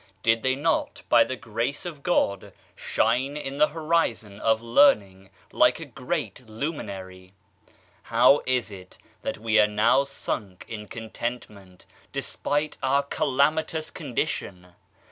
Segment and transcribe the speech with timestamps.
[0.23, 5.79] Did they oot by the grace of God shine in the horizon of learning like
[5.79, 7.33] a great luminary?
[8.05, 14.73] How is it that we are now sunk in contentment, despite our calamitous con dition?